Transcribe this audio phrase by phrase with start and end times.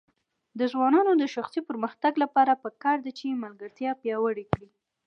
[0.59, 4.69] د ځوانانو د شخصي پرمختګ لپاره پکار ده چې ملګرتیا پیاوړې کړي.